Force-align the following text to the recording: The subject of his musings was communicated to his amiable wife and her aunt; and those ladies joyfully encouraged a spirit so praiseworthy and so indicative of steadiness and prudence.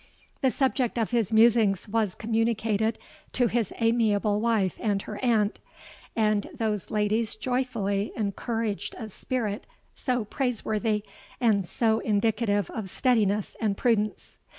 The 0.41 0.49
subject 0.49 0.97
of 0.97 1.11
his 1.11 1.31
musings 1.31 1.87
was 1.87 2.15
communicated 2.15 2.97
to 3.33 3.45
his 3.45 3.71
amiable 3.77 4.39
wife 4.41 4.79
and 4.81 4.99
her 5.03 5.19
aunt; 5.23 5.59
and 6.15 6.49
those 6.57 6.89
ladies 6.89 7.35
joyfully 7.35 8.11
encouraged 8.15 8.95
a 8.97 9.09
spirit 9.09 9.67
so 9.93 10.25
praiseworthy 10.25 11.03
and 11.39 11.67
so 11.67 11.99
indicative 11.99 12.71
of 12.71 12.89
steadiness 12.89 13.55
and 13.61 13.77
prudence. 13.77 14.39